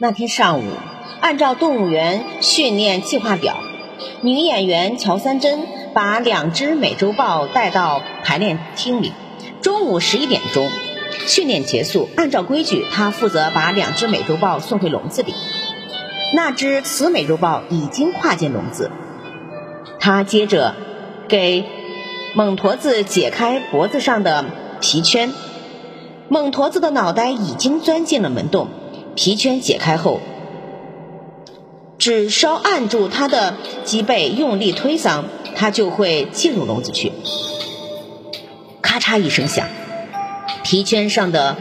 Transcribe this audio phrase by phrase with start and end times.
[0.00, 0.64] 那天上午，
[1.20, 3.58] 按照动物园训练计划表，
[4.22, 5.60] 女演员乔三珍
[5.92, 9.12] 把两只美洲豹带到排练厅里。
[9.60, 10.68] 中午十一点钟，
[11.26, 15.34] 训练结束，按照规矩，她负责把两只美洲豹送回笼子里。
[16.34, 18.90] 那只雌美洲豹已经跨进笼子，
[20.00, 20.74] 她接着
[21.28, 21.64] 给
[22.34, 24.46] 猛驼子解开脖子上的
[24.80, 25.32] 皮圈。
[26.28, 28.68] 猛驼子的脑袋已经钻进了门洞，
[29.14, 30.20] 皮圈解开后，
[31.98, 33.54] 只稍按住它的
[33.84, 37.12] 脊背，用力推搡，它就会进入笼子去。
[38.80, 39.68] 咔嚓一声响，
[40.64, 41.56] 皮圈上的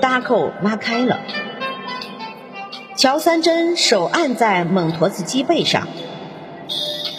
[0.00, 1.20] 搭扣拉开了。
[2.96, 5.88] 乔三珍手按在猛驼子脊背上，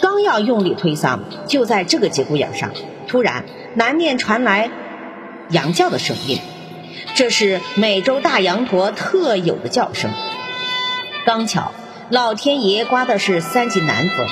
[0.02, 2.72] 刚要用力推搡，就在这个节骨眼上，
[3.06, 4.70] 突然南面传来
[5.50, 6.40] 羊叫的声音。
[7.14, 10.10] 这是美洲大羊驼特有的叫声。
[11.24, 11.72] 刚巧
[12.10, 14.28] 老天爷刮的是三级南风，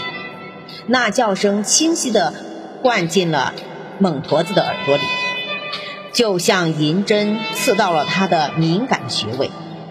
[0.87, 2.35] 那叫声清晰地
[2.83, 3.55] 灌进了
[3.99, 5.03] 猛驼子的耳朵里，
[6.13, 9.51] 就像银针刺到了他的敏感穴位。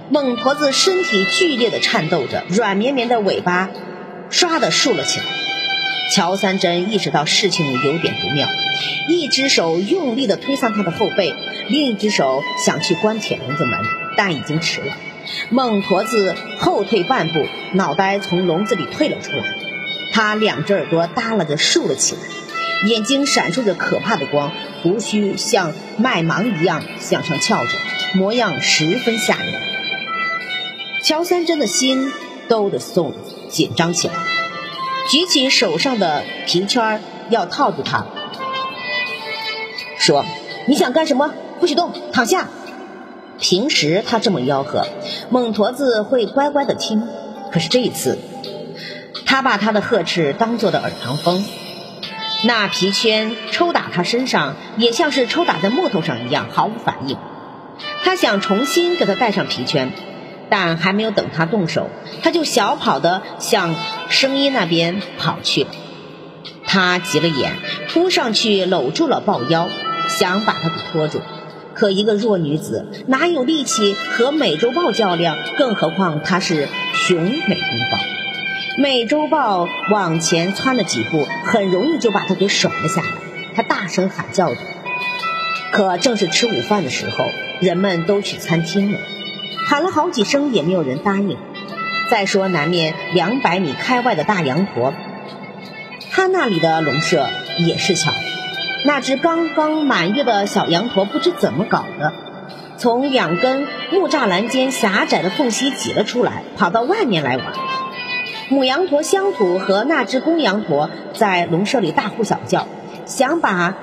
[0.10, 3.70] 猛驼子身体剧烈地颤抖着，软绵绵的尾巴
[4.30, 5.26] 唰地竖了起来。
[6.14, 8.48] 乔三珍意识到事情有点不妙，
[9.10, 11.34] 一只手用力地推搡他的后背，
[11.70, 13.80] 另一只手想去关铁笼子门，
[14.16, 14.96] 但已经迟了。
[15.50, 19.44] 孟驼子后退半步，脑袋从笼子里退了出来，
[20.12, 22.22] 他两只耳朵耷拉着竖了起来，
[22.88, 24.52] 眼睛闪烁着可怕的光，
[24.84, 27.72] 胡须像麦芒一样向上翘着，
[28.14, 29.54] 模样十分吓人。
[31.02, 32.12] 乔三真的心
[32.48, 33.16] 都得松
[33.50, 34.14] 紧张起来。
[35.10, 38.06] 举起手上的皮圈要套住他，
[40.00, 40.26] 说
[40.66, 41.34] ：“你想干什么？
[41.60, 42.48] 不许动，躺下。”
[43.40, 44.88] 平时他这么吆喝，
[45.30, 47.08] 猛驼子会乖乖的听。
[47.52, 48.18] 可是这一次，
[49.26, 51.46] 他把他的呵斥当做的耳旁风。
[52.44, 57.18] 那皮圈抽打他身上，也像是抽打在木头上一样，毫无反应。
[58.04, 59.92] 他想重新给他戴上皮圈。
[60.50, 61.90] 但还没有等他动手，
[62.22, 63.74] 他就小跑的向
[64.10, 65.70] 声音那边跑去了。
[66.66, 67.54] 他急了眼，
[67.90, 69.70] 扑上去搂住了豹腰，
[70.08, 71.22] 想把他给拖住。
[71.74, 75.36] 可一个弱女子哪有力气和美洲豹较量？
[75.58, 77.98] 更何况她是雄美洲豹。
[78.78, 83.08] 美洲豹往前窜了几步，很容易就把他给甩了下来。
[83.56, 84.62] 他大声喊叫着。
[85.72, 87.26] 可正是吃午饭的时候，
[87.60, 89.00] 人们都去餐厅了。
[89.66, 91.38] 喊了好几声，也没有人答应。
[92.10, 94.94] 再说南面两百米开外的大羊驼，
[96.12, 97.28] 他那里的笼舍
[97.60, 98.12] 也是巧。
[98.86, 102.14] 那只刚刚满月的小羊驼不知怎么搞的，
[102.78, 107.46] 从两根木栅栏间狭窄的缝隙挤了出来，跑到外面来玩。
[108.50, 112.68] 母羊驼乡土和那只公羊驼在笼舍里大呼小叫，
[113.06, 113.74] 想把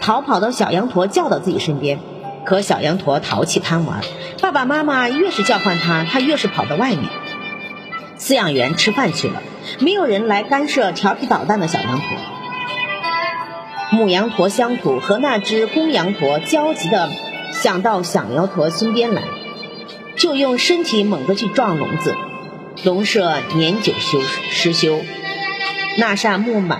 [0.00, 2.00] 逃跑的小羊驼叫到自己身边。
[2.44, 4.00] 可小羊驼淘气贪玩，
[4.40, 7.04] 爸爸妈妈越是叫唤它，它越是跑到外面。
[8.20, 9.42] 饲养员吃饭去了，
[9.78, 12.06] 没有人来干涉调皮捣蛋的小羊驼。
[13.92, 17.10] 母羊驼乡土和那只公羊驼焦急地
[17.52, 19.22] 想到小羊驼身边来，
[20.16, 22.14] 就用身体猛地去撞笼子，
[22.84, 24.20] 笼舍年久修
[24.50, 25.00] 失修，
[25.96, 26.78] 那扇木门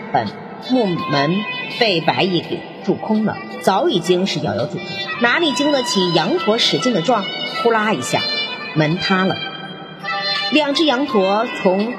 [0.68, 1.34] 木门
[1.78, 4.80] 被白蚁给蛀空了，早已经是摇摇欲坠。
[5.22, 7.24] 哪里经得起羊驼使劲的撞？
[7.62, 8.20] 呼啦一下，
[8.74, 9.36] 门塌了。
[10.52, 11.94] 两只羊驼从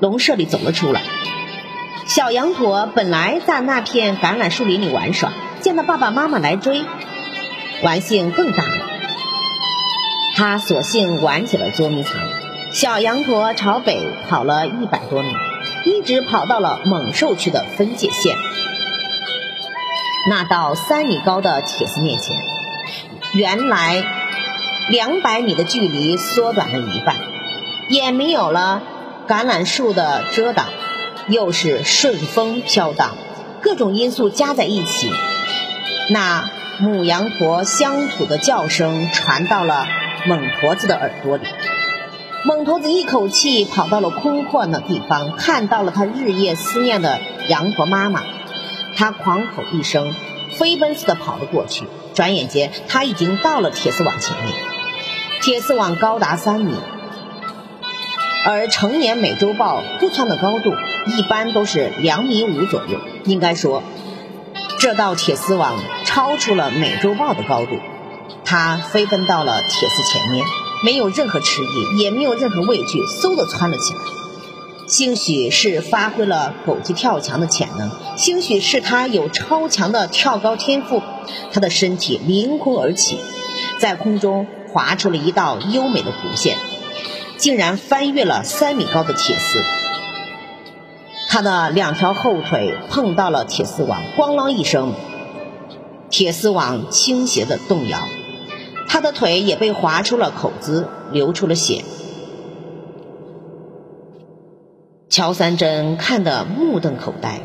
[0.00, 1.02] 笼舍里走了出来。
[2.06, 6.82] 小羊驼本来在那片橄榄树林里玩耍，见到爸爸妈妈来追，
[7.82, 8.86] 玩性更大了。
[10.34, 12.14] 他索性玩起了捉迷藏。
[12.72, 15.32] 小羊驼朝北跑了一百多米，
[15.84, 18.36] 一直跑到了猛兽区的分界线。
[20.30, 22.36] 那道三米高的铁丝面前，
[23.34, 24.02] 原来
[24.88, 27.16] 两百米的距离缩短了一半，
[27.88, 28.82] 也没有了
[29.26, 30.66] 橄榄树的遮挡，
[31.28, 33.16] 又是顺风飘荡，
[33.60, 35.10] 各种因素加在一起，
[36.10, 36.50] 那
[36.80, 39.86] 母羊驼乡土的叫声传到了
[40.26, 41.46] 猛驼子的耳朵里。
[42.44, 47.18] 猛驼子一口气跑到了空旷的地方，看到了他日夜思念的
[47.48, 48.22] 羊驼妈妈。
[48.96, 50.14] 他狂吼一声，
[50.56, 51.86] 飞奔似的跑了过去。
[52.14, 54.54] 转眼间，他已经到了铁丝网前面。
[55.42, 56.74] 铁丝网高达三米，
[58.44, 60.72] 而成年美洲豹扑窜的高度
[61.16, 63.00] 一般都是两米五左右。
[63.24, 63.82] 应该说，
[64.78, 67.78] 这道铁丝网超出了美洲豹的高度。
[68.44, 70.44] 它飞奔到了铁丝前面，
[70.84, 74.00] 没有任何迟疑，也没有任何畏惧，嗖的窜了起来。
[74.86, 81.02] 兴许是发挥了狗急跳墙的潜能，兴许是他有超强的跳高天赋，
[81.52, 83.18] 他的身体凌空而起，
[83.78, 86.56] 在空中划出了一道优美的弧线，
[87.38, 89.58] 竟然翻越了三米高的铁丝。
[91.30, 94.92] 他的两条后腿碰到了铁丝网，咣啷一声，
[96.10, 97.98] 铁丝网倾斜的动摇，
[98.88, 101.84] 他的腿也被划出了口子，流出了血。
[105.10, 107.40] 乔三珍看得目瞪口呆。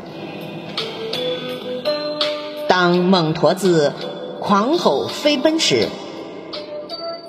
[2.68, 3.92] 当猛驼子
[4.40, 5.88] 狂吼飞奔时，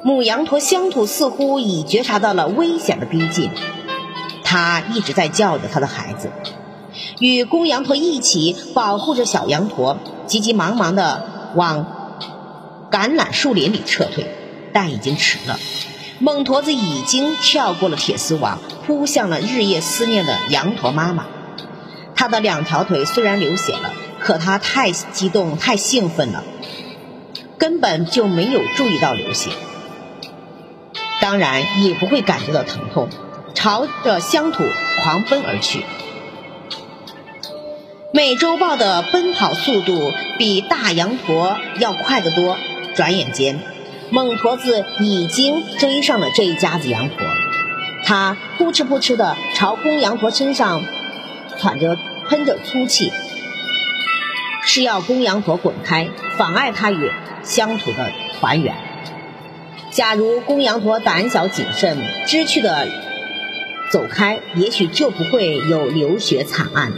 [0.05, 3.49] 母羊驼乡土似乎已觉察到了危险的逼近，
[4.43, 6.29] 它一直在叫着它的孩子，
[7.17, 9.97] 与公羊驼一起保护着小羊驼，
[10.27, 14.27] 急急忙忙地往橄榄树林里撤退，
[14.71, 15.57] 但已经迟了。
[16.19, 21.25] 猛驼子已经跳过了铁丝网，扑向了日夜思念的羊驼妈妈。
[22.13, 26.43] 他的两条腿虽然流血了，可他太激动、太兴奋了，
[27.57, 29.49] 根本就没有注意到流血，
[31.25, 33.09] 当然也不会感觉到疼痛，
[33.55, 34.63] 朝着乡土
[35.01, 35.83] 狂奔而去。
[38.13, 42.59] 美洲豹的奔跑速度比大羊驼要快得多，
[42.93, 43.59] 转眼间。
[44.11, 47.17] 猛驼子已经追上了这一家子羊驼，
[48.03, 50.83] 它扑哧扑哧地朝公羊驼身上
[51.57, 51.97] 喘着、
[52.29, 53.11] 喷着粗气，
[54.61, 56.07] 是要公羊驼滚开，
[56.37, 57.11] 妨碍它与
[57.41, 58.75] 乡土的团圆。
[59.95, 61.97] 假如公羊驼胆小谨慎、
[62.27, 62.85] 知趣的
[63.89, 66.91] 走开，也许就不会有流血惨案。